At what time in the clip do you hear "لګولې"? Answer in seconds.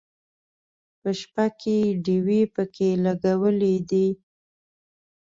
3.05-3.75